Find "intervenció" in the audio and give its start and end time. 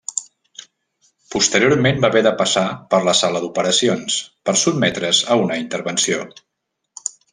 5.67-6.25